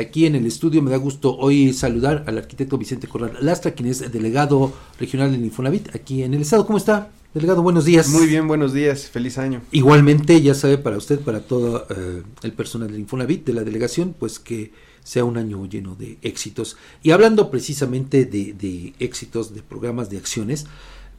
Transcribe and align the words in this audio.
Aquí 0.00 0.26
en 0.26 0.36
el 0.36 0.46
estudio 0.46 0.80
me 0.80 0.92
da 0.92 0.96
gusto 0.96 1.36
hoy 1.36 1.72
saludar 1.72 2.22
al 2.28 2.38
arquitecto 2.38 2.78
Vicente 2.78 3.08
Corral 3.08 3.36
Lastra, 3.40 3.72
quien 3.72 3.88
es 3.88 4.12
delegado 4.12 4.72
regional 5.00 5.32
del 5.32 5.44
Infonavit 5.44 5.92
aquí 5.92 6.22
en 6.22 6.34
el 6.34 6.42
estado. 6.42 6.64
¿Cómo 6.66 6.78
está? 6.78 7.10
Delegado, 7.34 7.64
buenos 7.64 7.84
días. 7.84 8.08
Muy 8.10 8.28
bien, 8.28 8.46
buenos 8.46 8.72
días, 8.72 9.10
feliz 9.10 9.38
año. 9.38 9.60
Igualmente, 9.72 10.40
ya 10.40 10.54
sabe, 10.54 10.78
para 10.78 10.98
usted, 10.98 11.18
para 11.18 11.40
todo 11.40 11.84
eh, 11.90 12.22
el 12.42 12.52
personal 12.52 12.92
del 12.92 13.00
Infonavit, 13.00 13.44
de 13.44 13.52
la 13.52 13.64
delegación, 13.64 14.14
pues 14.16 14.38
que 14.38 14.70
sea 15.02 15.24
un 15.24 15.36
año 15.36 15.66
lleno 15.66 15.96
de 15.96 16.16
éxitos. 16.22 16.76
Y 17.02 17.10
hablando 17.10 17.50
precisamente 17.50 18.24
de, 18.24 18.52
de 18.52 18.94
éxitos, 19.00 19.52
de 19.52 19.64
programas, 19.64 20.10
de 20.10 20.18
acciones, 20.18 20.66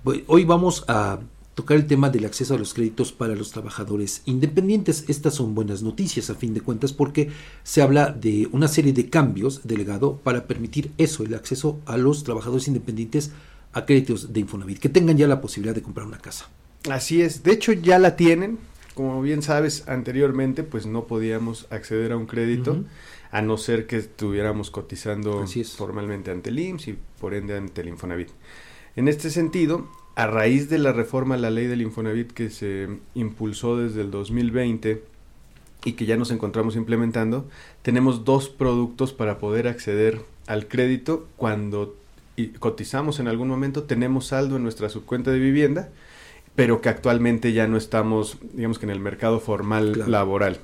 pues, 0.06 0.22
hoy 0.28 0.46
vamos 0.46 0.86
a 0.88 1.20
tocar 1.60 1.76
el 1.76 1.88
tema 1.88 2.10
del 2.10 2.24
acceso 2.24 2.56
a 2.56 2.58
los 2.58 2.74
créditos 2.74 3.12
para 3.12 3.36
los 3.36 3.52
trabajadores 3.52 4.22
independientes. 4.24 5.04
Estas 5.10 5.34
son 5.34 5.56
buenas 5.56 5.84
noticias 5.84 6.30
a 6.30 6.36
fin 6.36 6.54
de 6.54 6.62
cuentas 6.62 6.94
porque 6.94 7.32
se 7.64 7.82
habla 7.82 8.14
de 8.14 8.48
una 8.54 8.70
serie 8.70 8.94
de 8.94 9.10
cambios, 9.10 9.68
delegado, 9.68 10.16
para 10.24 10.48
permitir 10.48 10.94
eso, 10.98 11.26
el 11.26 11.34
acceso 11.34 11.82
a 11.86 11.98
los 11.98 12.24
trabajadores 12.24 12.70
independientes 12.70 13.32
a 13.74 13.86
créditos 13.86 14.32
de 14.32 14.40
Infonavit, 14.40 14.80
que 14.80 14.88
tengan 14.88 15.18
ya 15.18 15.28
la 15.28 15.42
posibilidad 15.42 15.76
de 15.76 15.82
comprar 15.82 16.08
una 16.08 16.20
casa. 16.20 16.48
Así 16.90 17.22
es, 17.22 17.44
de 17.44 17.52
hecho 17.52 17.74
ya 17.74 18.00
la 18.00 18.16
tienen. 18.16 18.58
Como 18.94 19.22
bien 19.22 19.42
sabes, 19.42 19.86
anteriormente 19.90 20.64
pues 20.64 20.86
no 20.86 21.08
podíamos 21.08 21.68
acceder 21.72 22.14
a 22.14 22.18
un 22.18 22.26
crédito. 22.26 22.72
Uh 22.72 22.76
-huh 22.76 22.86
a 23.32 23.44
no 23.44 23.58
ser 23.58 23.86
que 23.86 23.98
estuviéramos 23.98 24.72
cotizando 24.72 25.46
formalmente 25.78 26.32
ante 26.32 26.50
el 26.50 26.58
IMSS 26.58 26.88
y 26.88 26.98
por 27.20 27.36
ende 27.36 27.56
ante 27.56 27.82
el 27.82 27.90
Infonavit. 27.90 28.30
En 28.96 29.08
este 29.08 29.30
sentido, 29.30 29.88
a 30.20 30.28
raíz 30.28 30.68
de 30.68 30.80
la 30.80 30.92
reforma 30.92 31.36
a 31.36 31.38
la 31.38 31.50
ley 31.50 31.68
del 31.68 31.82
Infonavit 31.82 32.34
que 32.34 32.50
se 32.50 32.90
impulsó 33.16 33.78
desde 33.78 34.02
el 34.02 34.12
2020 34.12 35.02
y 35.86 35.94
que 35.94 36.06
ya 36.06 36.18
nos 36.18 36.30
encontramos 36.32 36.76
implementando, 36.76 37.48
tenemos 37.84 38.26
dos 38.26 38.50
productos 38.50 39.14
para 39.14 39.38
poder 39.38 39.70
acceder 39.70 40.20
al 40.46 40.68
crédito 40.68 41.26
cuando 41.38 41.96
cotizamos 42.60 43.22
en 43.22 43.30
algún 43.30 43.48
momento, 43.48 43.84
tenemos 43.84 44.28
saldo 44.28 44.58
en 44.58 44.64
nuestra 44.64 44.90
subcuenta 44.90 45.32
de 45.32 45.40
vivienda, 45.40 45.88
pero 46.54 46.82
que 46.82 46.90
actualmente 46.90 47.54
ya 47.54 47.68
no 47.68 47.78
estamos, 47.78 48.40
digamos 48.52 48.78
que 48.78 48.88
en 48.88 48.92
el 48.92 49.00
mercado 49.00 49.40
formal 49.40 49.94
claro. 49.94 50.12
laboral. 50.12 50.60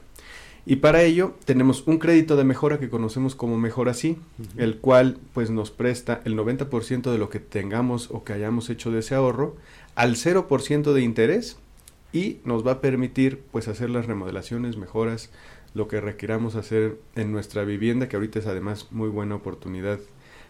Y 0.65 0.77
para 0.77 1.03
ello 1.03 1.35
tenemos 1.45 1.85
un 1.85 1.99
crédito 1.99 2.35
de 2.35 2.43
mejora 2.43 2.79
que 2.79 2.89
conocemos 2.89 3.35
como 3.35 3.57
Mejora 3.57 3.93
Sí, 3.93 4.17
uh 4.39 4.41
-huh. 4.43 4.47
el 4.63 4.77
cual 4.77 5.19
pues 5.33 5.51
nos 5.51 5.69
presta 5.69 6.21
el 6.25 6.35
90% 6.35 7.11
de 7.11 7.17
lo 7.19 7.29
que 7.29 7.39
tengamos 7.39 8.09
o 8.11 8.23
que 8.23 8.33
hayamos 8.33 8.69
hecho 8.69 8.91
de 8.91 8.99
ese 8.99 9.13
ahorro 9.13 9.55
al 9.93 10.15
0% 10.15 10.93
de 10.93 11.01
interés 11.01 11.57
y 12.11 12.37
nos 12.45 12.65
va 12.65 12.73
a 12.73 12.81
permitir 12.81 13.41
pues 13.51 13.67
hacer 13.67 13.89
las 13.89 14.07
remodelaciones, 14.07 14.77
mejoras, 14.77 15.29
lo 15.75 15.87
que 15.87 16.01
requiramos 16.01 16.55
hacer 16.55 16.97
en 17.15 17.31
nuestra 17.31 17.63
vivienda, 17.63 18.07
que 18.07 18.15
ahorita 18.15 18.39
es 18.39 18.47
además 18.47 18.87
muy 18.91 19.09
buena 19.09 19.35
oportunidad 19.35 19.99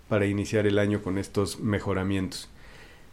para 0.07 0.27
iniciar 0.27 0.67
el 0.67 0.77
año 0.79 1.01
con 1.01 1.17
estos 1.17 1.59
mejoramientos. 1.59 2.49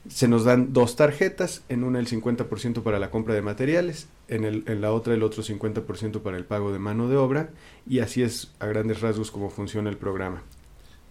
Se 0.09 0.27
nos 0.27 0.45
dan 0.45 0.73
dos 0.73 0.97
tarjetas, 0.97 1.63
en 1.69 1.85
una 1.85 2.01
el 2.01 2.09
50% 2.09 2.83
para 2.83 2.99
la 2.99 3.11
compra 3.11 3.35
de 3.35 3.43
materiales, 3.43 4.09
en, 4.29 4.45
el, 4.45 4.65
en 4.67 4.81
la 4.81 4.93
otra 4.93 5.15
el 5.15 5.23
otro 5.23 5.43
50% 5.43 6.23
para 6.23 6.37
el 6.37 6.45
pago 6.45 6.73
de 6.73 6.79
mano 6.79 7.09
de 7.09 7.17
obra, 7.17 7.51
y 7.87 8.01
así 8.01 8.23
es 8.23 8.51
a 8.59 8.67
grandes 8.67 9.01
rasgos 9.01 9.31
cómo 9.31 9.49
funciona 9.49 9.91
el 9.91 9.97
programa. 9.97 10.43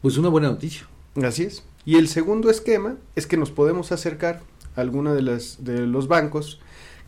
Pues 0.01 0.17
una 0.17 0.29
buena 0.29 0.49
noticia. 0.49 0.87
Así 1.23 1.43
es. 1.43 1.63
Y 1.85 1.97
el 1.97 2.07
segundo 2.07 2.49
esquema 2.49 2.97
es 3.15 3.27
que 3.27 3.37
nos 3.37 3.51
podemos 3.51 3.91
acercar 3.91 4.41
a 4.75 4.81
alguna 4.81 5.13
de, 5.13 5.21
las, 5.21 5.63
de 5.63 5.87
los 5.87 6.07
bancos, 6.07 6.59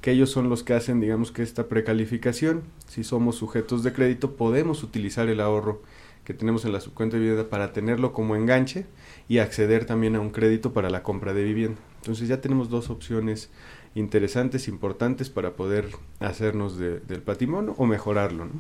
que 0.01 0.11
ellos 0.11 0.29
son 0.29 0.49
los 0.49 0.63
que 0.63 0.73
hacen, 0.73 0.99
digamos 0.99 1.31
que 1.31 1.43
esta 1.43 1.67
precalificación. 1.67 2.63
Si 2.87 3.03
somos 3.03 3.35
sujetos 3.35 3.83
de 3.83 3.93
crédito, 3.93 4.35
podemos 4.35 4.83
utilizar 4.83 5.29
el 5.29 5.39
ahorro 5.39 5.81
que 6.25 6.33
tenemos 6.33 6.65
en 6.65 6.71
la 6.73 6.79
subcuenta 6.79 7.17
de 7.17 7.21
vivienda 7.21 7.49
para 7.49 7.73
tenerlo 7.73 8.13
como 8.13 8.35
enganche 8.35 8.85
y 9.27 9.39
acceder 9.39 9.85
también 9.85 10.15
a 10.15 10.19
un 10.19 10.29
crédito 10.29 10.73
para 10.73 10.89
la 10.89 11.03
compra 11.03 11.33
de 11.33 11.43
vivienda. 11.43 11.79
Entonces 12.01 12.27
ya 12.27 12.41
tenemos 12.41 12.69
dos 12.69 12.89
opciones 12.89 13.49
interesantes, 13.95 14.67
importantes 14.67 15.29
para 15.29 15.53
poder 15.53 15.89
hacernos 16.19 16.77
de, 16.77 16.99
del 16.99 17.21
patrimonio 17.21 17.75
o 17.77 17.85
mejorarlo. 17.85 18.45
¿no? 18.45 18.51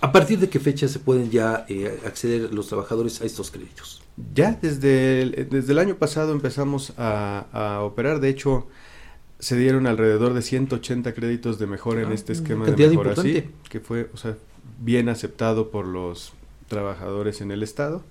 ¿A 0.00 0.12
partir 0.12 0.38
de 0.38 0.48
qué 0.48 0.60
fecha 0.60 0.86
se 0.88 1.00
pueden 1.00 1.30
ya 1.30 1.66
eh, 1.68 1.98
acceder 2.06 2.54
los 2.54 2.68
trabajadores 2.68 3.20
a 3.20 3.24
estos 3.24 3.50
créditos? 3.50 4.02
Ya 4.34 4.52
desde 4.52 5.22
el, 5.22 5.48
desde 5.50 5.72
el 5.72 5.78
año 5.78 5.96
pasado 5.96 6.32
empezamos 6.32 6.92
a, 6.96 7.46
a 7.52 7.82
operar, 7.82 8.20
de 8.20 8.28
hecho 8.28 8.68
se 9.38 9.56
dieron 9.56 9.86
alrededor 9.86 10.32
de 10.34 10.42
180 10.42 11.12
créditos 11.12 11.58
de 11.58 11.66
mejora 11.66 12.00
ah, 12.00 12.04
en 12.04 12.12
este 12.12 12.32
esquema 12.32 12.64
de 12.66 12.88
mejora 12.88 13.12
así, 13.12 13.50
que 13.68 13.80
fue 13.80 14.08
o 14.14 14.16
sea, 14.16 14.36
bien 14.80 15.08
aceptado 15.08 15.70
por 15.70 15.86
los 15.86 16.32
trabajadores 16.68 17.40
en 17.40 17.50
el 17.50 17.62
estado 17.62 18.02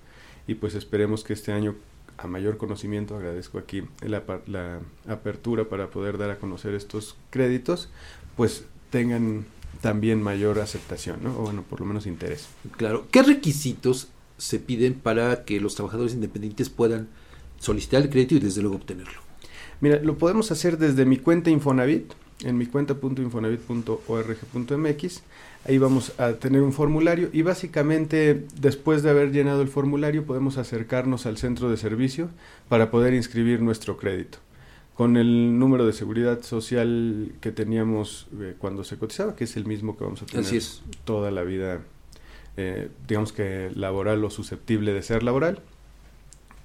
y 0.46 0.54
pues 0.54 0.74
esperemos 0.74 1.24
que 1.24 1.32
este 1.32 1.52
año 1.52 1.74
a 2.18 2.26
mayor 2.26 2.56
conocimiento 2.56 3.16
agradezco 3.16 3.58
aquí 3.58 3.84
la, 4.00 4.22
la, 4.46 4.80
apertura 5.08 5.68
para 5.68 5.90
poder 5.90 6.18
dar 6.18 6.30
a 6.30 6.38
conocer 6.38 6.74
estos 6.74 7.16
créditos 7.30 7.88
pues 8.36 8.64
tengan 8.90 9.44
también 9.80 10.22
mayor 10.22 10.58
aceptación 10.58 11.22
¿no? 11.22 11.30
o 11.38 11.42
bueno 11.42 11.62
por 11.62 11.80
lo 11.80 11.86
menos 11.86 12.06
interés. 12.06 12.48
Claro. 12.76 13.06
Qué 13.10 13.22
requisitos 13.22 14.08
se 14.38 14.58
piden 14.58 14.94
para 14.94 15.44
que 15.44 15.60
los 15.60 15.74
trabajadores 15.74 16.14
independientes 16.14 16.70
puedan 16.70 17.08
solicitar 17.58 18.02
el 18.02 18.10
crédito 18.10 18.34
y 18.34 18.40
desde 18.40 18.60
luego 18.60 18.76
obtenerlo 18.76 19.26
mira 19.80 19.98
lo 20.00 20.18
podemos 20.18 20.50
hacer 20.50 20.78
desde 20.78 21.04
mi 21.04 21.16
cuenta 21.18 21.50
Infonavit 21.50 22.12
en 22.44 22.58
mi 22.58 22.66
cuenta.infonavit.org.mx. 22.66 25.22
Ahí 25.66 25.78
vamos 25.78 26.12
a 26.18 26.34
tener 26.34 26.60
un 26.62 26.72
formulario 26.72 27.28
y 27.32 27.42
básicamente 27.42 28.44
después 28.60 29.02
de 29.02 29.10
haber 29.10 29.32
llenado 29.32 29.62
el 29.62 29.68
formulario 29.68 30.24
podemos 30.24 30.58
acercarnos 30.58 31.26
al 31.26 31.38
centro 31.38 31.68
de 31.70 31.76
servicio 31.76 32.28
para 32.68 32.88
poder 32.90 33.14
inscribir 33.14 33.62
nuestro 33.62 33.96
crédito. 33.96 34.38
Con 34.94 35.16
el 35.16 35.58
número 35.58 35.86
de 35.86 35.92
seguridad 35.92 36.42
social 36.42 37.32
que 37.40 37.50
teníamos 37.52 38.26
eh, 38.40 38.54
cuando 38.58 38.84
se 38.84 38.96
cotizaba, 38.96 39.34
que 39.34 39.44
es 39.44 39.56
el 39.56 39.66
mismo 39.66 39.96
que 39.96 40.04
vamos 40.04 40.22
a 40.22 40.26
tener 40.26 40.54
es. 40.54 40.82
toda 41.04 41.30
la 41.30 41.42
vida, 41.42 41.80
eh, 42.56 42.88
digamos 43.06 43.32
que 43.32 43.70
laboral 43.74 44.24
o 44.24 44.30
susceptible 44.30 44.94
de 44.94 45.02
ser 45.02 45.22
laboral. 45.22 45.60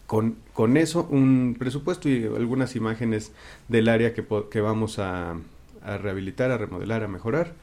Con, 0.07 0.37
con, 0.53 0.77
eso 0.77 1.07
un 1.09 1.55
presupuesto 1.57 2.07
y 2.09 2.25
algunas 2.25 2.75
imágenes 2.75 3.31
del 3.69 3.89
área 3.89 4.13
que, 4.13 4.23
que 4.49 4.61
vamos 4.61 4.99
a, 4.99 5.35
a, 5.83 5.97
rehabilitar, 5.97 6.51
a 6.51 6.57
remodelar, 6.57 7.03
a 7.03 7.07
mejorar, 7.07 7.53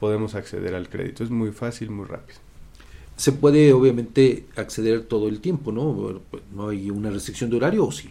podemos 0.00 0.34
acceder 0.34 0.74
al 0.74 0.88
crédito. 0.88 1.24
Es 1.24 1.30
muy 1.30 1.52
fácil, 1.52 1.90
muy 1.90 2.06
rápido. 2.06 2.38
Se 3.16 3.32
puede 3.32 3.72
obviamente 3.72 4.46
acceder 4.56 5.02
todo 5.02 5.28
el 5.28 5.40
tiempo, 5.40 5.70
¿no? 5.70 6.20
¿No 6.52 6.68
hay 6.68 6.90
una 6.90 7.10
restricción 7.10 7.50
de 7.50 7.56
horario 7.56 7.86
o 7.86 7.92
sí? 7.92 8.10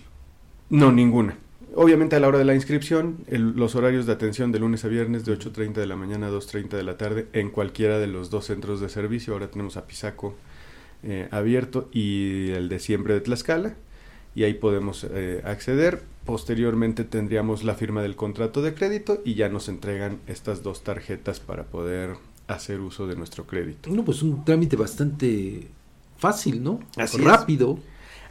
No, 0.70 0.92
ninguna. 0.92 1.38
Obviamente 1.76 2.16
a 2.16 2.20
la 2.20 2.28
hora 2.28 2.38
de 2.38 2.46
la 2.46 2.54
inscripción, 2.54 3.18
el, 3.28 3.52
los 3.52 3.76
horarios 3.76 4.06
de 4.06 4.14
atención 4.14 4.52
de 4.52 4.60
lunes 4.60 4.86
a 4.86 4.88
viernes 4.88 5.26
de 5.26 5.38
8.30 5.38 5.74
de 5.74 5.88
la 5.88 5.96
mañana 5.96 6.28
a 6.28 6.32
2.30 6.32 6.70
de 6.70 6.84
la 6.84 6.98
tarde 6.98 7.28
en 7.34 7.50
cualquiera 7.50 8.00
de 8.00 8.08
los 8.08 8.30
dos 8.30 8.46
centros 8.46 8.80
de 8.80 8.90
servicio. 8.90 9.34
Ahora 9.34 9.50
tenemos 9.50 9.76
a 9.76 9.88
Pisaco 9.88 10.36
eh, 11.02 11.28
abierto 11.32 11.90
y 11.92 12.52
el 12.52 12.70
de 12.70 12.80
siempre 12.80 13.16
de 13.16 13.22
Tlaxcala 13.22 13.76
y 14.36 14.44
ahí 14.44 14.54
podemos 14.54 15.06
eh, 15.10 15.42
acceder. 15.46 16.04
Posteriormente 16.26 17.04
tendríamos 17.04 17.64
la 17.64 17.76
firma 17.76 18.02
del 18.02 18.16
contrato 18.16 18.62
de 18.62 18.74
crédito 18.74 19.22
y 19.26 19.36
ya 19.36 19.50
nos 19.50 19.68
entregan 19.70 20.20
estas 20.28 20.64
dos 20.64 20.84
tarjetas 20.84 21.40
para 21.40 21.64
poder 21.66 22.16
hacer 22.48 22.80
uso 22.80 23.08
de 23.08 23.16
nuestro 23.16 23.46
crédito. 23.46 23.90
Bueno, 23.90 24.06
pues 24.06 24.24
un 24.24 24.44
trámite 24.46 24.76
bastante 24.76 25.68
fácil, 26.18 26.64
¿no? 26.64 26.80
Así 26.98 27.18
Rápido. 27.18 27.78
Es. 27.78 27.84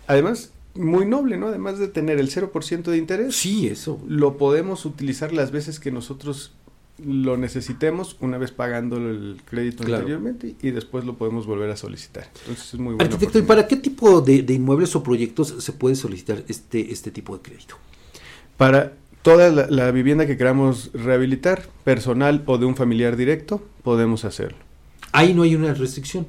Además, 0.08 0.52
muy 0.74 1.06
noble, 1.06 1.36
¿no? 1.36 1.48
Además 1.48 1.78
de 1.78 1.88
tener 1.88 2.18
el 2.18 2.30
0% 2.30 2.82
de 2.82 2.96
interés. 2.96 3.36
Sí, 3.36 3.68
eso. 3.68 4.00
Lo 4.08 4.38
podemos 4.38 4.84
utilizar 4.84 5.32
las 5.32 5.50
veces 5.50 5.78
que 5.78 5.90
nosotros 5.90 6.52
lo 6.98 7.36
necesitemos 7.36 8.16
una 8.20 8.38
vez 8.38 8.52
pagando 8.52 8.96
el 8.96 9.40
crédito 9.44 9.84
claro. 9.84 10.02
anteriormente 10.02 10.54
y 10.62 10.70
después 10.70 11.04
lo 11.04 11.14
podemos 11.14 11.46
volver 11.46 11.70
a 11.70 11.76
solicitar. 11.76 12.28
Entonces 12.40 12.74
es 12.74 12.80
muy 12.80 12.94
bueno. 12.94 13.02
Arquitecto, 13.02 13.38
¿y 13.38 13.42
para 13.42 13.66
qué 13.66 13.76
tipo 13.76 14.20
de, 14.20 14.42
de, 14.42 14.54
inmuebles 14.54 14.94
o 14.94 15.02
proyectos 15.02 15.54
se 15.58 15.72
puede 15.72 15.96
solicitar 15.96 16.44
este, 16.48 16.92
este 16.92 17.10
tipo 17.10 17.36
de 17.36 17.42
crédito? 17.42 17.76
Para 18.56 18.92
toda 19.22 19.50
la, 19.50 19.66
la, 19.68 19.90
vivienda 19.90 20.26
que 20.26 20.36
queramos 20.36 20.90
rehabilitar, 20.92 21.66
personal 21.84 22.42
o 22.46 22.58
de 22.58 22.66
un 22.66 22.76
familiar 22.76 23.16
directo, 23.16 23.62
podemos 23.82 24.24
hacerlo. 24.24 24.58
Ahí 25.12 25.34
no 25.34 25.42
hay 25.42 25.54
una 25.56 25.74
restricción. 25.74 26.26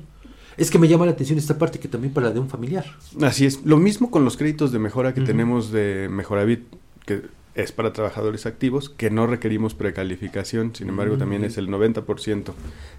Es 0.55 0.69
que 0.69 0.77
me 0.77 0.87
llama 0.87 1.05
la 1.05 1.11
atención 1.11 1.39
esta 1.39 1.57
parte 1.57 1.79
que 1.79 1.87
también 1.87 2.13
para 2.13 2.27
la 2.27 2.33
de 2.33 2.39
un 2.39 2.49
familiar. 2.49 2.85
Así 3.21 3.45
es. 3.45 3.65
Lo 3.65 3.77
mismo 3.77 4.11
con 4.11 4.23
los 4.23 4.37
créditos 4.37 4.71
de 4.71 4.79
mejora 4.79 5.13
que 5.13 5.21
uh 5.21 5.23
-huh. 5.23 5.27
tenemos 5.27 5.71
de 5.71 6.07
Mejoravit, 6.11 6.61
que 7.05 7.23
es 7.55 7.71
para 7.71 7.93
trabajadores 7.93 8.45
activos, 8.45 8.89
que 8.89 9.09
no 9.09 9.27
requerimos 9.27 9.75
precalificación, 9.75 10.75
sin 10.75 10.89
embargo, 10.89 11.15
mm. 11.15 11.19
también 11.19 11.43
es 11.43 11.57
el 11.57 11.67
90% 11.67 12.53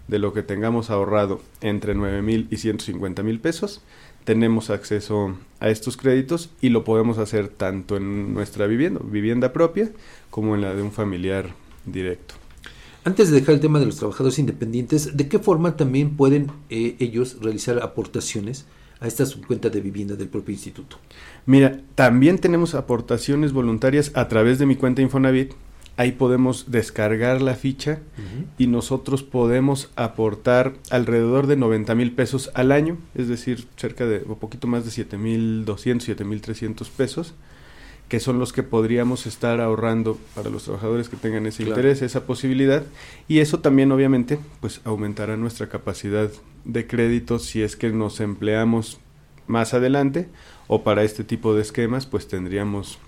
de 0.08 0.18
lo 0.18 0.32
que 0.32 0.42
tengamos 0.42 0.90
ahorrado 0.90 1.40
entre 1.60 1.94
9 1.94 2.22
mil 2.22 2.46
y 2.50 2.58
150 2.58 3.22
mil 3.22 3.40
pesos. 3.40 3.82
Tenemos 4.24 4.70
acceso 4.70 5.36
a 5.60 5.68
estos 5.68 5.96
créditos 5.96 6.50
y 6.60 6.70
lo 6.70 6.84
podemos 6.84 7.18
hacer 7.18 7.48
tanto 7.48 7.96
en 7.96 8.32
nuestra 8.32 8.66
vivienda, 8.66 9.00
vivienda 9.04 9.52
propia, 9.52 9.90
como 10.30 10.54
en 10.54 10.62
la 10.62 10.74
de 10.74 10.82
un 10.82 10.92
familiar 10.92 11.50
directo. 11.84 12.34
Antes 13.04 13.30
de 13.30 13.40
dejar 13.40 13.56
el 13.56 13.60
tema 13.60 13.80
de 13.80 13.86
los 13.86 13.96
trabajadores 13.96 14.38
independientes, 14.38 15.14
¿de 15.14 15.28
qué 15.28 15.38
forma 15.38 15.76
también 15.76 16.16
pueden 16.16 16.50
eh, 16.70 16.96
ellos 17.00 17.36
realizar 17.42 17.82
aportaciones 17.82 18.64
a 19.04 19.06
esta 19.06 19.26
subcuenta 19.26 19.68
de 19.68 19.82
vivienda 19.82 20.16
del 20.16 20.28
propio 20.28 20.52
instituto? 20.52 20.96
Mira, 21.44 21.80
también 21.94 22.38
tenemos 22.38 22.74
aportaciones 22.74 23.52
voluntarias 23.52 24.10
a 24.14 24.28
través 24.28 24.58
de 24.58 24.64
mi 24.64 24.76
cuenta 24.76 25.02
Infonavit. 25.02 25.52
Ahí 25.96 26.12
podemos 26.12 26.72
descargar 26.72 27.40
la 27.40 27.54
ficha 27.54 28.00
y 28.58 28.66
nosotros 28.66 29.22
podemos 29.22 29.90
aportar 29.94 30.72
alrededor 30.90 31.46
de 31.46 31.56
90 31.56 31.94
mil 31.94 32.12
pesos 32.12 32.50
al 32.54 32.72
año, 32.72 32.96
es 33.14 33.28
decir, 33.28 33.68
cerca 33.76 34.04
de 34.04 34.24
un 34.26 34.34
poquito 34.36 34.66
más 34.66 34.84
de 34.84 34.90
7 34.90 35.18
mil 35.18 35.64
200, 35.64 36.04
7 36.04 36.24
mil 36.24 36.40
300 36.40 36.88
pesos 36.88 37.34
que 38.08 38.20
son 38.20 38.38
los 38.38 38.52
que 38.52 38.62
podríamos 38.62 39.26
estar 39.26 39.60
ahorrando 39.60 40.18
para 40.34 40.50
los 40.50 40.64
trabajadores 40.64 41.08
que 41.08 41.16
tengan 41.16 41.46
ese 41.46 41.62
interés, 41.62 42.02
esa 42.02 42.26
posibilidad, 42.26 42.82
y 43.28 43.38
eso 43.38 43.60
también 43.60 43.90
obviamente 43.92 44.38
pues 44.60 44.80
aumentará 44.84 45.36
nuestra 45.36 45.68
capacidad 45.68 46.30
de 46.64 46.86
crédito 46.86 47.38
si 47.38 47.62
es 47.62 47.76
que 47.76 47.90
nos 47.90 48.20
empleamos 48.20 48.98
más 49.46 49.74
adelante 49.74 50.28
o 50.66 50.82
para 50.82 51.02
este 51.02 51.24
tipo 51.24 51.54
de 51.54 51.62
esquemas 51.62 52.06
pues 52.06 52.28
tendríamos 52.28 52.98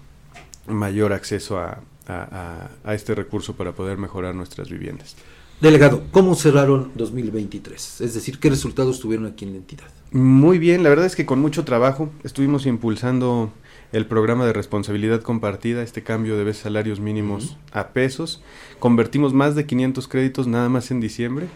mayor 0.66 1.12
acceso 1.12 1.58
a, 1.58 1.80
a 2.08 2.94
este 2.94 3.14
recurso 3.14 3.54
para 3.54 3.72
poder 3.72 3.98
mejorar 3.98 4.34
nuestras 4.34 4.70
viviendas. 4.70 5.16
Delegado, 5.60 6.04
¿cómo 6.10 6.34
cerraron 6.34 6.92
2023? 6.96 8.02
Es 8.02 8.14
decir, 8.14 8.38
¿qué 8.38 8.50
resultados 8.50 9.00
tuvieron 9.00 9.24
aquí 9.24 9.46
en 9.46 9.52
la 9.52 9.56
entidad? 9.58 9.86
Muy 10.12 10.58
bien, 10.58 10.82
la 10.82 10.90
verdad 10.90 11.06
es 11.06 11.16
que 11.16 11.24
con 11.24 11.40
mucho 11.40 11.64
trabajo 11.64 12.10
estuvimos 12.24 12.66
impulsando 12.66 13.50
el 13.92 14.06
programa 14.06 14.46
de 14.46 14.52
responsabilidad 14.52 15.22
compartida, 15.22 15.82
este 15.82 16.02
cambio 16.02 16.36
de 16.36 16.54
salarios 16.54 17.00
mínimos 17.00 17.56
a 17.72 17.88
pesos. 17.88 18.42
Convertimos 18.78 19.32
más 19.32 19.54
de 19.54 19.66
500 19.66 20.08
créditos 20.08 20.46
nada 20.46 20.68
más 20.68 20.90
en 20.90 21.00
diciembre. 21.00 21.48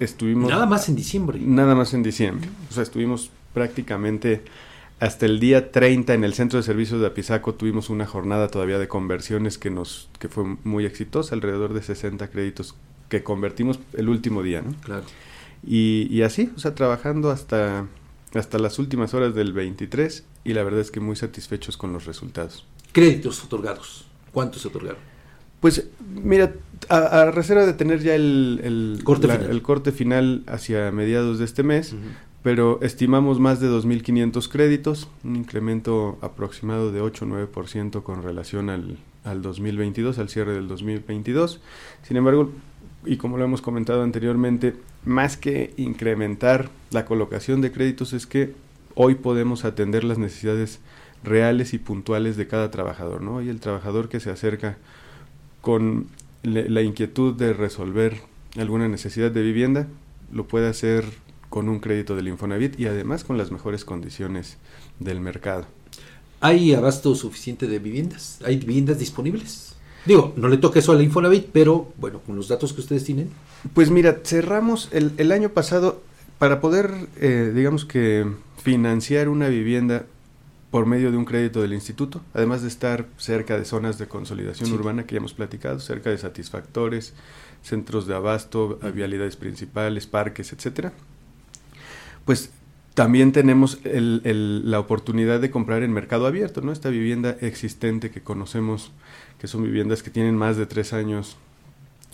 Estuvimos 0.00 0.50
nada 0.50 0.66
más 0.66 0.88
en 0.88 0.96
diciembre. 0.96 1.38
Nada 1.40 1.74
más 1.74 1.94
en 1.94 2.02
diciembre. 2.02 2.48
O 2.70 2.74
sea, 2.74 2.82
estuvimos 2.82 3.30
prácticamente 3.52 4.42
hasta 5.00 5.26
el 5.26 5.40
día 5.40 5.70
30 5.70 6.14
en 6.14 6.24
el 6.24 6.34
Centro 6.34 6.58
de 6.58 6.62
Servicios 6.62 7.00
de 7.00 7.06
Apizaco 7.06 7.54
tuvimos 7.54 7.90
una 7.90 8.06
jornada 8.06 8.48
todavía 8.48 8.78
de 8.78 8.88
conversiones 8.88 9.58
que 9.58 9.70
nos 9.70 10.08
que 10.18 10.28
fue 10.28 10.44
muy 10.64 10.86
exitosa, 10.86 11.34
alrededor 11.34 11.74
de 11.74 11.82
60 11.82 12.28
créditos 12.28 12.74
que 13.08 13.22
convertimos 13.22 13.80
el 13.94 14.08
último 14.08 14.42
día, 14.42 14.62
¿no? 14.62 14.74
Claro. 14.82 15.04
Y, 15.66 16.08
y 16.10 16.22
así, 16.22 16.50
o 16.56 16.58
sea, 16.58 16.74
trabajando 16.74 17.30
hasta 17.30 17.86
hasta 18.38 18.58
las 18.58 18.78
últimas 18.78 19.14
horas 19.14 19.34
del 19.34 19.52
23 19.52 20.24
y 20.44 20.52
la 20.52 20.62
verdad 20.62 20.80
es 20.80 20.90
que 20.90 21.00
muy 21.00 21.16
satisfechos 21.16 21.76
con 21.76 21.92
los 21.92 22.04
resultados. 22.06 22.66
Créditos 22.92 23.42
otorgados, 23.44 24.06
¿cuántos 24.32 24.62
se 24.62 24.68
otorgaron? 24.68 25.14
Pues 25.60 25.88
mira, 26.14 26.52
a, 26.90 27.30
reserva 27.30 27.64
de 27.64 27.72
tener 27.72 28.00
ya 28.00 28.14
el, 28.14 29.00
corte, 29.02 29.28
final. 29.28 29.50
el 29.50 29.62
corte 29.62 29.92
final 29.92 30.42
hacia 30.46 30.90
mediados 30.92 31.38
de 31.38 31.46
este 31.46 31.62
mes, 31.62 31.94
pero 32.42 32.78
estimamos 32.82 33.40
más 33.40 33.60
de 33.60 33.70
2.500 33.70 34.48
créditos, 34.50 35.08
un 35.24 35.36
incremento 35.36 36.18
aproximado 36.20 36.92
de 36.92 37.00
8-9% 37.00 38.02
con 38.02 38.22
relación 38.22 38.68
al, 38.68 38.98
al 39.24 39.40
2022, 39.40 40.18
al 40.18 40.28
cierre 40.28 40.52
del 40.52 40.68
2022. 40.68 41.60
Sin 42.02 42.18
embargo, 42.18 42.50
y 43.06 43.16
como 43.16 43.36
lo 43.36 43.44
hemos 43.44 43.62
comentado 43.62 44.02
anteriormente, 44.02 44.74
más 45.04 45.36
que 45.36 45.72
incrementar 45.76 46.70
la 46.90 47.04
colocación 47.04 47.60
de 47.60 47.72
créditos 47.72 48.12
es 48.12 48.26
que 48.26 48.54
hoy 48.94 49.16
podemos 49.16 49.64
atender 49.64 50.04
las 50.04 50.18
necesidades 50.18 50.80
reales 51.22 51.74
y 51.74 51.78
puntuales 51.78 52.36
de 52.36 52.46
cada 52.46 52.70
trabajador, 52.70 53.22
¿no? 53.22 53.42
Y 53.42 53.48
el 53.48 53.60
trabajador 53.60 54.08
que 54.08 54.20
se 54.20 54.30
acerca 54.30 54.76
con 55.60 56.08
la 56.42 56.82
inquietud 56.82 57.34
de 57.34 57.54
resolver 57.54 58.20
alguna 58.58 58.88
necesidad 58.88 59.30
de 59.30 59.42
vivienda, 59.42 59.88
lo 60.30 60.46
puede 60.46 60.68
hacer 60.68 61.04
con 61.48 61.68
un 61.68 61.80
crédito 61.80 62.16
del 62.16 62.28
Infonavit 62.28 62.78
y 62.78 62.86
además 62.86 63.24
con 63.24 63.38
las 63.38 63.50
mejores 63.50 63.84
condiciones 63.84 64.58
del 64.98 65.20
mercado. 65.20 65.66
¿Hay 66.40 66.74
abasto 66.74 67.14
suficiente 67.14 67.66
de 67.66 67.78
viviendas? 67.78 68.38
¿Hay 68.44 68.56
viviendas 68.56 68.98
disponibles? 68.98 69.73
Digo, 70.06 70.32
no 70.36 70.48
le 70.48 70.58
toque 70.58 70.80
eso 70.80 70.92
a 70.92 70.96
la 70.96 71.02
Infonavit, 71.02 71.46
pero 71.52 71.92
bueno, 71.98 72.20
con 72.20 72.36
los 72.36 72.48
datos 72.48 72.72
que 72.72 72.80
ustedes 72.80 73.04
tienen. 73.04 73.30
Pues 73.72 73.90
mira, 73.90 74.20
cerramos 74.24 74.88
el, 74.92 75.12
el 75.16 75.32
año 75.32 75.50
pasado 75.50 76.02
para 76.38 76.60
poder, 76.60 76.92
eh, 77.20 77.52
digamos 77.54 77.84
que, 77.84 78.26
financiar 78.64 79.28
una 79.28 79.48
vivienda 79.48 80.06
por 80.70 80.86
medio 80.86 81.10
de 81.12 81.18
un 81.18 81.26
crédito 81.26 81.60
del 81.60 81.74
instituto, 81.74 82.22
además 82.32 82.62
de 82.62 82.68
estar 82.68 83.06
cerca 83.18 83.58
de 83.58 83.64
zonas 83.66 83.98
de 83.98 84.08
consolidación 84.08 84.72
urbana 84.72 85.06
que 85.06 85.14
ya 85.14 85.18
hemos 85.18 85.34
platicado, 85.34 85.78
cerca 85.80 86.08
de 86.08 86.18
satisfactores, 86.18 87.12
centros 87.62 88.06
de 88.06 88.14
abasto, 88.14 88.78
vialidades 88.94 89.36
principales, 89.36 90.06
parques, 90.06 90.52
etcétera. 90.52 90.92
Pues 92.24 92.50
también 92.94 93.32
tenemos 93.32 93.80
la 93.82 94.78
oportunidad 94.78 95.40
de 95.40 95.50
comprar 95.50 95.82
en 95.82 95.92
mercado 95.92 96.26
abierto, 96.26 96.60
¿no? 96.60 96.70
Esta 96.70 96.90
vivienda 96.90 97.36
existente 97.40 98.10
que 98.10 98.22
conocemos, 98.22 98.92
que 99.38 99.48
son 99.48 99.64
viviendas 99.64 100.02
que 100.02 100.10
tienen 100.10 100.36
más 100.36 100.56
de 100.56 100.66
tres 100.66 100.92
años 100.92 101.36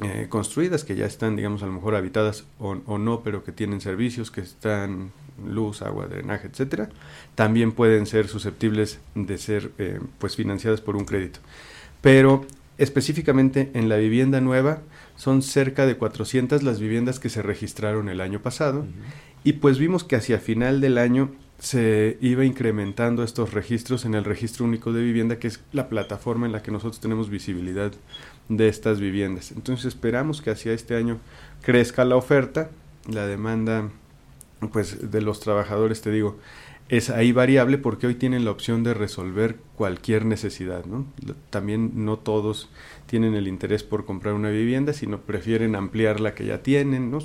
eh, 0.03 0.29
construidas, 0.31 0.83
que 0.83 0.97
ya 0.97 1.05
están, 1.05 1.37
digamos, 1.37 1.63
a 1.63 1.67
lo 1.67 1.73
mejor 1.73 1.95
habitadas 1.95 2.45
o, 2.59 2.97
no, 2.97 3.21
pero 3.21 3.45
que 3.45 3.53
tienen 3.53 3.83
servicios, 3.83 4.31
que 4.31 4.41
están 4.41 5.13
luz, 5.47 5.83
agua, 5.83 6.07
drenaje, 6.07 6.49
etcétera, 6.49 6.89
también 7.35 7.73
pueden 7.73 8.07
ser 8.07 8.29
susceptibles 8.29 8.99
de 9.15 9.37
ser, 9.37 9.73
eh, 9.77 10.01
pues, 10.19 10.37
financiadas 10.37 10.81
por 10.81 10.97
un 10.97 11.05
crédito. 11.05 11.41
Pero 12.01 12.47
específicamente 12.81 13.71
en 13.75 13.89
la 13.89 13.97
vivienda 13.97 14.41
nueva 14.41 14.81
son 15.15 15.43
cerca 15.43 15.87
de 15.87 15.97
400 15.97 16.63
las 16.63 16.81
viviendas 16.81 17.21
que 17.21 17.29
se 17.29 17.43
registraron 17.43 18.09
el 18.09 18.21
año 18.21 18.41
pasado 18.41 18.87
y 19.45 19.55
pues 19.55 19.79
vimos 19.79 20.03
que 20.03 20.17
hacia 20.17 20.39
final 20.39 20.81
del 20.81 20.99
año 20.99 21.31
se 21.59 22.17
iba 22.23 22.47
incrementando 22.47 23.23
estos 23.23 23.53
registros 23.53 24.07
en 24.07 24.15
el 24.15 24.25
registro 24.25 24.65
único 24.65 24.95
de 24.95 25.03
vivienda, 25.03 25.39
que 25.39 25.47
es 25.47 25.61
la 25.73 25.91
plataforma 25.91 26.47
en 26.47 26.53
la 26.53 26.63
que 26.63 26.71
nosotros 26.71 27.01
tenemos 27.01 27.29
visibilidad 27.29 27.93
de 28.49 28.69
estas 28.69 28.99
viviendas. 28.99 29.53
Entonces 29.53 29.85
esperamos 29.85 30.41
que 30.41 30.51
hacia 30.51 30.73
este 30.73 30.97
año 30.97 31.19
crezca 31.63 32.07
la 32.07 32.17
oferta, 32.17 32.71
la 33.07 33.27
demanda 33.27 33.91
pues 34.73 35.11
de 35.11 35.21
los 35.21 35.41
trabajadores, 35.41 36.01
te 36.01 36.11
digo, 36.11 36.39
es 36.91 37.09
ahí 37.09 37.31
variable 37.31 37.79
porque 37.79 38.09
hoy 38.09 38.17
tienen 38.17 38.45
la 38.45 38.51
opción 38.51 38.83
de 38.83 38.95
resolver 38.95 39.57
cualquier 39.77 40.25
necesidad, 40.27 40.85
¿no? 40.87 41.07
También 41.49 41.93
no 42.05 42.19
todos 42.19 42.69
tienen 43.07 43.35
el 43.37 43.47
interés 43.47 43.85
por 43.85 44.05
comprar 44.05 44.35
una 44.35 44.51
vivienda, 44.51 44.93
sino 44.93 45.21
prefieren 45.21 45.77
ampliar 45.77 46.19
la 46.19 46.35
que 46.35 46.45
ya 46.45 46.65
tienen, 46.65 47.13
¿no? 47.13 47.21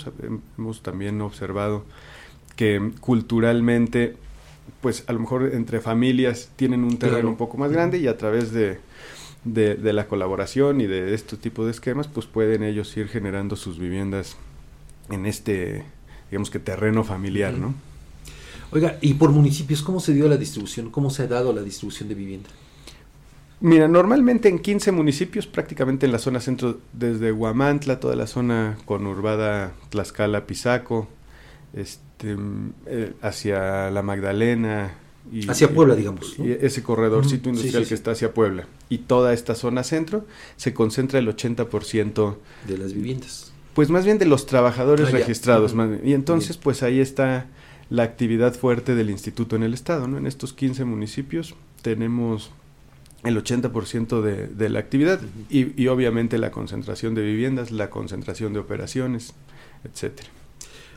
Hemos 0.57 0.83
también 0.83 1.19
observado 1.19 1.83
que 2.55 2.91
culturalmente, 2.99 4.15
pues 4.81 5.03
a 5.07 5.13
lo 5.13 5.19
mejor 5.19 5.49
entre 5.51 5.81
familias 5.81 6.51
tienen 6.55 6.83
un 6.83 6.99
terreno 6.99 7.29
un 7.29 7.37
poco 7.37 7.57
más 7.57 7.71
grande 7.71 7.97
y 7.97 8.05
a 8.05 8.17
través 8.17 8.51
de, 8.51 8.77
de, 9.45 9.93
la 9.93 10.07
colaboración 10.07 10.79
y 10.79 10.85
de 10.85 11.15
este 11.15 11.37
tipo 11.37 11.65
de 11.65 11.71
esquemas, 11.71 12.07
pues 12.07 12.27
pueden 12.27 12.61
ellos 12.61 12.95
ir 12.97 13.07
generando 13.07 13.55
sus 13.55 13.79
viviendas 13.79 14.37
en 15.09 15.25
este, 15.25 15.85
digamos 16.29 16.51
que 16.51 16.59
terreno 16.59 17.03
familiar, 17.03 17.55
¿no? 17.55 17.73
Oiga, 18.75 18.97
¿y 18.99 19.13
por 19.13 19.31
municipios 19.31 19.81
cómo 19.81 20.01
se 20.01 20.13
dio 20.13 20.27
la 20.27 20.35
distribución? 20.35 20.91
¿Cómo 20.91 21.09
se 21.09 21.23
ha 21.23 21.27
dado 21.27 21.53
la 21.53 21.61
distribución 21.61 22.09
de 22.09 22.15
vivienda? 22.15 22.49
Mira, 23.61 23.87
normalmente 23.87 24.49
en 24.49 24.59
15 24.59 24.91
municipios, 24.91 25.47
prácticamente 25.47 26.05
en 26.05 26.11
la 26.11 26.19
zona 26.19 26.41
centro, 26.41 26.79
desde 26.91 27.31
Huamantla, 27.31 28.01
toda 28.01 28.17
la 28.17 28.27
zona 28.27 28.77
conurbada 28.83 29.71
Tlaxcala, 29.91 30.45
Pizaco, 30.45 31.07
este, 31.73 32.35
eh, 32.87 33.13
hacia 33.21 33.89
la 33.91 34.01
Magdalena. 34.01 34.93
Y, 35.31 35.49
hacia 35.49 35.73
Puebla, 35.73 35.95
digamos. 35.95 36.37
Y 36.37 36.51
ese 36.51 36.83
corredorcito 36.83 37.47
industrial 37.47 37.87
que 37.87 37.93
está 37.93 38.11
hacia 38.11 38.33
Puebla. 38.33 38.67
Y 38.89 38.97
toda 38.97 39.33
esta 39.33 39.55
zona 39.55 39.85
centro 39.85 40.25
se 40.57 40.73
concentra 40.73 41.19
el 41.19 41.29
80% 41.29 42.35
de 42.67 42.77
las 42.77 42.91
viviendas. 42.91 43.53
Pues 43.73 43.89
más 43.89 44.03
bien 44.03 44.17
de 44.17 44.25
los 44.25 44.45
trabajadores 44.45 45.07
ah, 45.07 45.11
registrados. 45.11 45.73
y 46.03 46.11
entonces, 46.11 46.57
pues 46.57 46.83
ahí 46.83 46.99
está 46.99 47.47
la 47.89 48.03
actividad 48.03 48.53
fuerte 48.53 48.95
del 48.95 49.09
instituto 49.09 49.55
en 49.55 49.63
el 49.63 49.73
estado. 49.73 50.07
¿no? 50.07 50.17
En 50.17 50.27
estos 50.27 50.53
15 50.53 50.85
municipios 50.85 51.55
tenemos 51.81 52.51
el 53.23 53.37
80% 53.43 54.21
de, 54.21 54.47
de 54.47 54.69
la 54.69 54.79
actividad 54.79 55.19
y, 55.49 55.81
y, 55.81 55.87
obviamente 55.87 56.37
la 56.37 56.51
concentración 56.51 57.15
de 57.15 57.23
viviendas, 57.23 57.71
la 57.71 57.89
concentración 57.89 58.53
de 58.53 58.59
operaciones, 58.59 59.33
etcétera. 59.83 60.29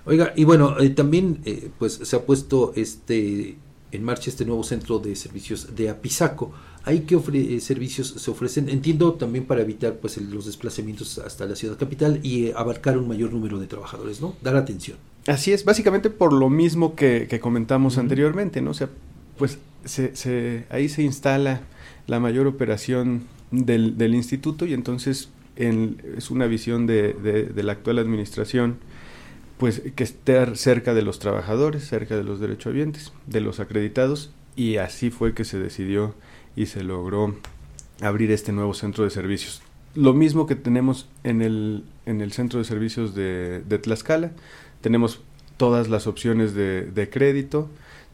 Oiga, 0.04 0.33
y 0.37 0.45
bueno, 0.45 0.78
eh, 0.78 0.90
también 0.90 1.40
eh, 1.45 1.71
pues 1.78 2.00
se 2.02 2.16
ha 2.16 2.25
puesto 2.25 2.73
este 2.76 3.57
en 3.90 4.02
marcha 4.02 4.30
este 4.30 4.45
nuevo 4.45 4.62
centro 4.64 4.99
de 4.99 5.16
servicios 5.16 5.75
de 5.75 5.88
Apizaco. 5.90 6.52
¿Hay 6.85 7.00
qué 7.00 7.21
eh, 7.35 7.61
servicios 7.61 8.14
se 8.16 8.30
ofrecen? 8.30 8.68
Entiendo 8.68 9.14
también 9.14 9.45
para 9.47 9.62
evitar 9.62 9.97
pues 9.97 10.16
los 10.18 10.47
desplazamientos 10.47 11.18
hasta 11.18 11.47
la 11.47 11.57
ciudad 11.57 11.76
capital 11.76 12.21
y 12.23 12.52
abarcar 12.52 12.97
un 12.97 13.09
mayor 13.09 13.33
número 13.33 13.59
de 13.59 13.66
trabajadores, 13.66 14.21
¿no? 14.21 14.35
Dar 14.42 14.57
atención. 14.57 14.97
Así 15.29 15.53
es, 15.53 15.65
básicamente 15.67 16.09
por 16.09 16.33
lo 16.33 16.49
mismo 16.49 16.97
que, 16.97 17.39
comentamos 17.41 17.99
anteriormente, 17.99 18.63
¿no? 18.63 18.71
O 18.71 18.75
sea, 18.75 18.89
pues 19.37 19.59
se, 19.85 20.17
se, 20.17 20.65
ahí 20.71 20.89
se 20.89 21.03
instala 21.03 21.61
la 22.07 22.19
mayor 22.19 22.47
operación 22.47 23.25
del, 23.51 23.99
del 23.99 24.15
instituto 24.15 24.65
y 24.65 24.73
entonces 24.73 25.29
es 25.57 26.31
una 26.31 26.47
visión 26.47 26.87
de, 26.87 27.13
de, 27.13 27.63
la 27.63 27.73
actual 27.73 27.99
administración, 27.99 28.79
pues 29.59 29.83
que 29.95 30.05
esté 30.05 30.57
cerca 30.57 30.95
de 30.95 31.03
los 31.03 31.19
trabajadores, 31.19 31.87
cerca 31.87 32.17
de 32.17 32.23
los 32.25 32.41
derechohabientes, 32.41 33.13
de 33.27 33.41
los 33.41 33.61
acreditados, 33.61 34.33
y 34.57 34.77
así 34.77 35.11
fue 35.11 35.35
que 35.35 35.45
se 35.45 35.59
decidió 35.59 36.15
y 36.57 36.67
se 36.67 36.85
logró 36.85 37.35
abrir 38.01 38.31
este 38.31 38.53
nuevo 38.53 38.73
centro 38.73 39.05
de 39.05 39.11
servicios. 39.11 39.61
Lo 39.95 40.15
mismo 40.15 40.47
que 40.47 40.55
tenemos 40.55 41.09
en 41.25 41.43
el, 41.43 41.85
en 42.07 42.21
el 42.21 42.33
centro 42.33 42.61
de 42.61 42.65
servicios 42.65 43.15
de, 43.15 43.63
de 43.69 43.79
Tlaxcala, 43.79 44.33
tenemos 44.81 45.21
todas 45.57 45.89
las 45.89 46.07
opciones 46.07 46.55
de, 46.55 46.83
de 46.83 47.11
crédito, 47.11 47.69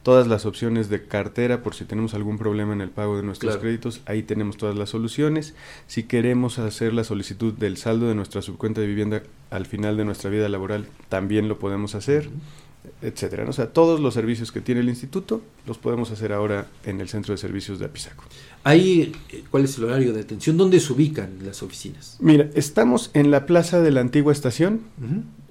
todas 0.05 0.27
las 0.27 0.45
opciones 0.45 0.87
de 0.87 1.03
cartera 1.03 1.63
por 1.63 1.73
si 1.73 1.83
tenemos 1.83 2.13
algún 2.13 2.37
problema 2.37 2.73
en 2.73 2.81
el 2.81 2.91
pago 2.91 3.17
de 3.17 3.23
nuestros 3.23 3.57
créditos, 3.57 4.01
ahí 4.05 4.21
tenemos 4.21 4.55
todas 4.55 4.75
las 4.75 4.91
soluciones. 4.91 5.55
Si 5.87 6.03
queremos 6.03 6.59
hacer 6.59 6.93
la 6.93 7.03
solicitud 7.03 7.53
del 7.53 7.77
saldo 7.77 8.07
de 8.07 8.13
nuestra 8.13 8.43
subcuenta 8.43 8.81
de 8.81 8.87
vivienda 8.87 9.23
al 9.49 9.65
final 9.65 9.97
de 9.97 10.05
nuestra 10.05 10.29
vida 10.29 10.47
laboral, 10.47 10.85
también 11.09 11.47
lo 11.47 11.57
podemos 11.57 11.95
hacer, 11.95 12.29
etcétera. 13.01 13.49
O 13.49 13.53
sea, 13.53 13.73
todos 13.73 13.99
los 13.99 14.13
servicios 14.13 14.51
que 14.51 14.61
tiene 14.61 14.81
el 14.81 14.89
instituto 14.89 15.41
los 15.65 15.79
podemos 15.79 16.11
hacer 16.11 16.33
ahora 16.33 16.67
en 16.85 17.01
el 17.01 17.09
centro 17.09 17.33
de 17.33 17.39
servicios 17.39 17.79
de 17.79 17.85
Apizaco. 17.85 18.25
Ahí, 18.63 19.11
¿cuál 19.49 19.65
es 19.65 19.75
el 19.79 19.85
horario 19.85 20.13
de 20.13 20.21
atención? 20.21 20.55
¿Dónde 20.55 20.79
se 20.79 20.93
ubican 20.93 21.39
las 21.43 21.63
oficinas? 21.63 22.17
Mira, 22.19 22.49
estamos 22.53 23.09
en 23.15 23.31
la 23.31 23.47
plaza 23.47 23.81
de 23.81 23.89
la 23.89 24.01
antigua 24.01 24.33
estación. 24.33 24.81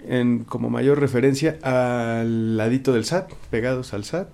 En, 0.06 0.44
como 0.44 0.70
mayor 0.70 1.00
referencia 1.00 1.58
al 1.62 2.56
ladito 2.56 2.92
del 2.92 3.04
SAT, 3.04 3.32
pegados 3.50 3.94
al 3.94 4.04
SAT, 4.04 4.28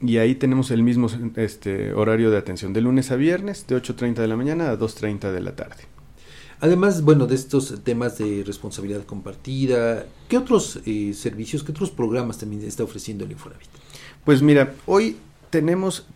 y 0.00 0.18
ahí 0.18 0.34
tenemos 0.34 0.70
el 0.70 0.82
mismo 0.82 1.08
este, 1.36 1.94
horario 1.94 2.30
de 2.30 2.38
atención, 2.38 2.72
de 2.72 2.82
lunes 2.82 3.10
a 3.10 3.16
viernes, 3.16 3.66
de 3.66 3.76
8.30 3.76 4.16
de 4.16 4.26
la 4.26 4.36
mañana 4.36 4.70
a 4.70 4.78
2.30 4.78 5.32
de 5.32 5.40
la 5.40 5.56
tarde. 5.56 5.84
Además, 6.60 7.02
bueno, 7.02 7.26
de 7.26 7.34
estos 7.34 7.82
temas 7.82 8.18
de 8.18 8.42
responsabilidad 8.46 9.04
compartida, 9.04 10.06
¿qué 10.28 10.38
otros 10.38 10.80
eh, 10.86 11.12
servicios, 11.14 11.62
qué 11.62 11.72
otros 11.72 11.90
programas 11.90 12.38
también 12.38 12.62
está 12.64 12.82
ofreciendo 12.82 13.24
el 13.24 13.32
Infonavit? 13.32 13.68
Pues 14.24 14.42
mira, 14.42 14.74
hoy 14.86 15.16
tenemos, 15.50 16.06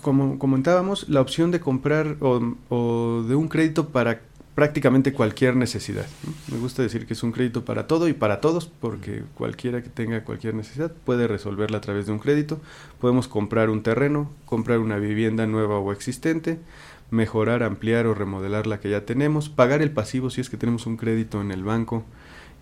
como 0.00 0.38
comentábamos, 0.38 1.08
la 1.08 1.20
opción 1.20 1.50
de 1.50 1.60
comprar 1.60 2.16
o, 2.20 2.56
o 2.68 3.22
de 3.26 3.34
un 3.34 3.48
crédito 3.48 3.88
para 3.88 4.22
prácticamente 4.54 5.12
cualquier 5.12 5.56
necesidad. 5.56 6.06
Me 6.50 6.58
gusta 6.58 6.82
decir 6.82 7.06
que 7.06 7.14
es 7.14 7.22
un 7.22 7.32
crédito 7.32 7.64
para 7.64 7.86
todo 7.86 8.08
y 8.08 8.12
para 8.12 8.40
todos, 8.40 8.66
porque 8.66 9.22
cualquiera 9.34 9.82
que 9.82 9.88
tenga 9.88 10.24
cualquier 10.24 10.54
necesidad 10.54 10.92
puede 10.92 11.28
resolverla 11.28 11.78
a 11.78 11.80
través 11.80 12.06
de 12.06 12.12
un 12.12 12.18
crédito. 12.18 12.60
Podemos 13.00 13.28
comprar 13.28 13.70
un 13.70 13.82
terreno, 13.82 14.30
comprar 14.44 14.78
una 14.78 14.98
vivienda 14.98 15.46
nueva 15.46 15.78
o 15.78 15.92
existente, 15.92 16.58
mejorar, 17.10 17.62
ampliar 17.62 18.06
o 18.06 18.14
remodelar 18.14 18.66
la 18.66 18.80
que 18.80 18.90
ya 18.90 19.04
tenemos, 19.04 19.48
pagar 19.48 19.82
el 19.82 19.90
pasivo 19.90 20.30
si 20.30 20.40
es 20.40 20.50
que 20.50 20.56
tenemos 20.56 20.86
un 20.86 20.96
crédito 20.96 21.40
en 21.40 21.50
el 21.50 21.64
banco 21.64 22.04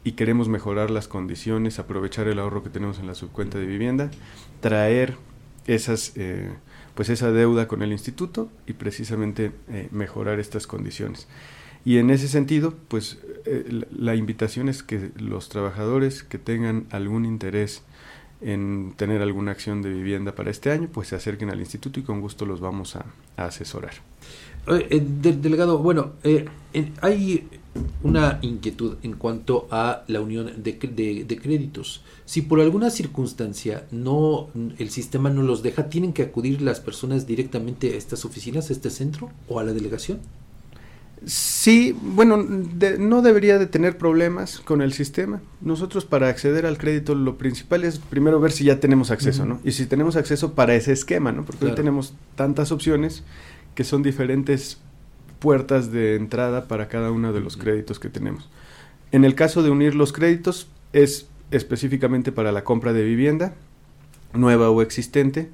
y 0.04 0.12
queremos 0.12 0.49
mejorar 0.49 0.90
las 0.90 1.09
condiciones, 1.09 1.78
aprovechar 1.78 2.28
el 2.28 2.38
ahorro 2.38 2.62
que 2.62 2.71
tenemos 2.71 2.99
en 2.99 3.07
la 3.07 3.14
subcuenta 3.14 3.59
de 3.59 3.66
vivienda, 3.66 4.11
traer 4.61 5.16
esas 5.66 6.12
eh, 6.16 6.50
pues 6.95 7.11
esa 7.11 7.30
deuda 7.30 7.68
con 7.68 7.83
el 7.83 7.92
instituto 7.92 8.50
y 8.66 8.73
precisamente 8.73 9.52
eh, 9.68 9.87
mejorar 9.92 10.40
estas 10.40 10.66
condiciones. 10.66 11.28
Y 11.88 11.97
en 11.97 12.11
ese 12.11 12.28
sentido, 12.28 12.75
pues 12.88 13.16
eh, 13.47 13.87
la 13.90 14.14
invitación 14.14 14.68
es 14.68 14.83
que 14.83 15.11
los 15.16 15.49
trabajadores 15.49 16.23
que 16.23 16.37
tengan 16.37 16.85
algún 16.90 17.25
interés 17.25 17.80
en 18.42 18.92
tener 18.95 19.23
alguna 19.23 19.52
acción 19.52 19.80
de 19.80 19.88
vivienda 19.88 20.35
para 20.35 20.50
este 20.50 20.71
año, 20.71 20.90
pues 20.92 21.09
se 21.09 21.16
acerquen 21.16 21.49
al 21.49 21.61
instituto 21.61 21.99
y 21.99 22.02
con 22.02 22.21
gusto 22.21 22.45
los 22.45 22.61
vamos 22.61 22.95
a, 22.95 23.07
asesorar. 23.38 23.95
Eh, 24.66 25.00
delegado, 25.00 25.78
bueno, 25.78 26.12
eh, 26.25 26.45
hay 27.00 27.49
una 28.02 28.38
inquietud 28.42 28.99
en 29.02 29.14
cuanto 29.14 29.66
a 29.71 30.04
la 30.09 30.21
unión 30.21 30.62
de, 30.62 30.75
de, 31.26 31.38
créditos. 31.38 32.02
Si 32.26 32.42
por 32.42 32.61
alguna 32.61 32.90
circunstancia 32.90 33.87
no 33.92 34.50
el 34.76 34.90
sistema 34.90 35.30
no 35.30 35.40
los 35.42 35.62
deja, 35.62 35.88
¿tienen 35.88 36.12
que 36.12 36.25
acudir 36.25 36.61
las 36.61 36.80
personas 36.80 37.26
directamente 37.26 37.95
a 37.95 37.97
estas 37.97 38.26
oficinas, 38.26 38.68
a 38.68 38.75
este 38.75 38.90
centro 38.90 39.30
o 39.49 39.59
a 39.59 39.64
la 39.64 39.73
delegación? 39.73 40.18
Sí, 41.26 41.96
bueno, 42.00 42.37
no 42.37 43.22
debería 43.22 43.58
de 43.58 43.66
tener 43.66 43.98
problemas 43.98 44.60
con 44.60 44.82
el 44.82 44.92
sistema. 44.92 45.40
Nosotros 45.60 46.04
para 46.04 46.28
acceder 46.28 46.66
al 46.66 46.78
crédito 46.78 47.14
lo 47.14 47.38
principal 47.38 47.84
es 47.84 47.98
primero 47.98 48.40
ver 48.40 48.52
si 48.52 48.64
ya 48.64 48.80
tenemos 48.80 49.10
acceso, 49.10 49.44
¿no? 49.44 49.60
Y 49.64 49.72
si 49.72 49.87
tenemos 49.87 50.16
acceso 50.16 50.54
para 50.54 50.75
ese 50.75 50.92
esquema, 50.92 51.32
¿no? 51.32 51.44
Porque 51.44 51.66
hoy 51.66 51.75
tenemos 51.75 52.14
tantas 52.37 52.72
opciones 52.72 53.25
que 53.75 53.84
son 53.84 54.02
diferentes 54.02 54.78
puertas 55.38 55.92
de 55.92 56.16
entrada 56.16 56.68
para 56.68 56.88
cada 56.88 57.10
uno 57.10 57.32
de 57.32 57.40
los 57.40 57.56
créditos 57.56 57.98
que 57.98 58.08
tenemos. 58.08 58.48
En 59.12 59.25
el 59.25 59.34
caso 59.34 59.62
de 59.62 59.70
unir 59.70 59.94
los 59.94 60.12
créditos 60.12 60.68
es 60.92 61.28
específicamente 61.50 62.32
para 62.32 62.52
la 62.52 62.64
compra 62.64 62.92
de 62.92 63.04
vivienda 63.04 63.54
nueva 64.32 64.70
o 64.70 64.82
existente. 64.82 65.50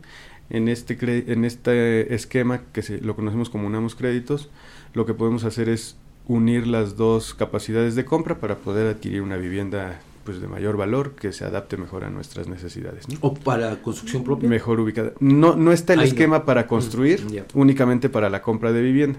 En 0.50 0.68
este, 0.68 1.32
en 1.32 1.44
este 1.44 2.14
esquema 2.14 2.60
que 2.72 2.82
se, 2.82 3.00
lo 3.00 3.16
conocemos 3.16 3.48
como 3.48 3.66
unamos 3.66 3.94
créditos, 3.94 4.50
lo 4.94 5.04
que 5.06 5.14
podemos 5.14 5.44
hacer 5.44 5.68
es 5.68 5.96
unir 6.26 6.66
las 6.66 6.96
dos 6.96 7.34
capacidades 7.34 7.94
de 7.94 8.04
compra 8.04 8.38
para 8.38 8.56
poder 8.56 8.86
adquirir 8.86 9.20
una 9.22 9.36
vivienda 9.36 10.00
pues 10.24 10.40
de 10.40 10.48
mayor 10.48 10.76
valor 10.78 11.12
que 11.12 11.32
se 11.32 11.44
adapte 11.44 11.76
mejor 11.76 12.04
a 12.04 12.10
nuestras 12.10 12.48
necesidades. 12.48 13.04
¿O 13.20 13.34
para 13.34 13.82
construcción 13.82 14.24
propia? 14.24 14.48
Mejor 14.48 14.80
ubicada. 14.80 15.12
No, 15.20 15.54
no 15.54 15.70
está 15.70 15.92
el 15.92 16.00
esquema 16.00 16.46
para 16.46 16.66
construir, 16.66 17.26
únicamente 17.52 18.08
para 18.08 18.30
la 18.30 18.40
compra 18.40 18.72
de 18.72 18.80
vivienda. 18.80 19.18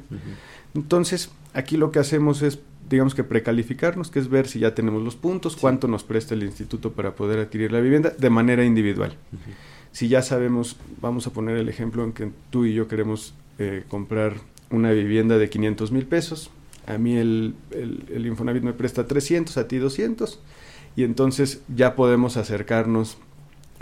Entonces, 0.74 1.32
aquí 1.54 1.78
lo 1.78 1.92
que 1.92 2.00
hacemos 2.00 2.42
es, 2.42 2.60
digamos 2.90 3.14
que 3.14 3.24
precalificarnos, 3.24 4.10
que 4.10 4.18
es 4.18 4.30
ver 4.30 4.48
si 4.48 4.60
ya 4.60 4.74
tenemos 4.74 5.04
los 5.04 5.16
puntos, 5.16 5.56
cuánto 5.56 5.88
nos 5.88 6.04
presta 6.04 6.34
el 6.34 6.44
instituto 6.44 6.92
para 6.92 7.16
poder 7.16 7.40
adquirir 7.40 7.72
la 7.72 7.82
vivienda 7.82 8.10
de 8.10 8.30
manera 8.32 8.66
individual. 8.66 9.16
Si 9.92 10.08
ya 10.08 10.24
sabemos, 10.24 10.76
vamos 11.02 11.28
a 11.28 11.30
poner 11.30 11.56
el 11.58 11.70
ejemplo 11.70 12.04
en 12.04 12.14
que 12.14 12.32
tú 12.50 12.66
y 12.66 12.74
yo 12.74 12.88
queremos 12.88 13.36
eh, 13.60 13.84
comprar 13.88 14.34
una 14.70 14.92
vivienda 14.92 15.38
de 15.38 15.50
500 15.50 15.92
mil 15.92 16.06
pesos, 16.06 16.52
a 16.88 16.98
mí 16.98 17.16
el, 17.16 17.56
el, 17.72 18.26
Infonavit 18.26 18.64
me 18.64 18.74
presta 18.74 19.08
300, 19.08 19.58
a 19.58 19.68
ti 19.68 19.78
200, 19.78 20.40
y 20.96 21.04
entonces 21.04 21.62
ya 21.74 21.96
podemos 21.96 22.38
acercarnos 22.38 23.18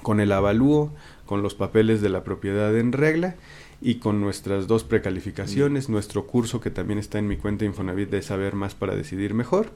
con 0.02 0.20
el 0.20 0.32
avalúo, 0.32 0.92
con 1.25 1.42
los 1.42 1.56
papeles 1.56 2.02
de 2.02 2.10
la 2.10 2.24
propiedad 2.24 2.78
en 2.78 2.92
regla 2.92 3.36
y 3.82 3.96
con 3.96 4.22
nuestras 4.22 4.68
dos 4.68 4.84
precalificaciones, 4.84 5.90
nuestro 5.90 6.28
curso 6.28 6.62
que 6.62 6.72
también 6.72 7.00
está 7.00 7.20
en 7.20 7.28
mi 7.28 7.38
cuenta 7.38 7.66
Infonavit 7.66 8.10
de 8.10 8.22
saber 8.22 8.56
más 8.56 8.75
para 8.75 8.96
decidir 8.96 9.34
mejor 9.34 9.72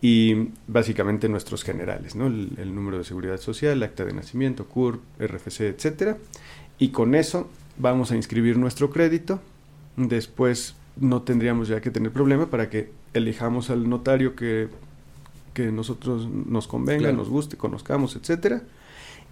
y 0.00 0.50
básicamente 0.66 1.28
nuestros 1.28 1.64
generales, 1.64 2.14
¿no? 2.14 2.26
el, 2.26 2.52
el 2.58 2.74
número 2.74 2.98
de 2.98 3.04
seguridad 3.04 3.40
social, 3.40 3.82
acta 3.82 4.04
de 4.04 4.12
nacimiento, 4.12 4.66
CURP, 4.66 5.00
RFC, 5.18 5.62
etcétera, 5.62 6.18
y 6.78 6.90
con 6.90 7.14
eso 7.14 7.48
vamos 7.78 8.12
a 8.12 8.16
inscribir 8.16 8.58
nuestro 8.58 8.90
crédito 8.90 9.40
después 9.98 10.74
no 10.96 11.22
tendríamos 11.22 11.68
ya 11.68 11.80
que 11.80 11.90
tener 11.90 12.12
problema 12.12 12.46
para 12.46 12.70
que 12.70 12.90
elijamos 13.14 13.70
al 13.70 13.88
notario 13.88 14.34
que, 14.36 14.68
que 15.54 15.70
nosotros 15.72 16.28
nos 16.28 16.68
convenga, 16.68 17.12
nos 17.12 17.28
guste, 17.28 17.56
conozcamos, 17.56 18.16
etcétera. 18.16 18.62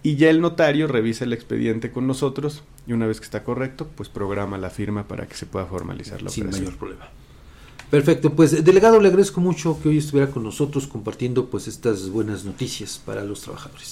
Y 0.03 0.15
ya 0.15 0.29
el 0.29 0.41
notario 0.41 0.87
revisa 0.87 1.25
el 1.25 1.33
expediente 1.33 1.91
con 1.91 2.05
nosotros 2.05 2.63
y 2.85 2.93
una 2.93 3.07
vez 3.07 3.19
que 3.19 3.25
está 3.25 3.43
correcto, 3.43 3.87
pues 3.95 4.09
programa 4.09 4.57
la 4.57 4.69
firma 4.69 5.07
para 5.07 5.27
que 5.27 5.35
se 5.35 5.45
pueda 5.45 5.65
formalizar 5.65 6.21
la 6.21 6.29
Sin 6.29 6.49
mayor 6.49 6.77
problema. 6.77 7.09
Perfecto, 7.89 8.33
pues 8.33 8.63
delegado 8.63 8.99
le 8.99 9.07
agradezco 9.07 9.39
mucho 9.39 9.79
que 9.81 9.89
hoy 9.89 9.97
estuviera 9.97 10.29
con 10.29 10.43
nosotros 10.43 10.87
compartiendo 10.87 11.45
pues 11.45 11.67
estas 11.67 12.09
buenas 12.09 12.43
noticias 12.43 13.01
para 13.03 13.23
los 13.23 13.41
trabajadores. 13.41 13.87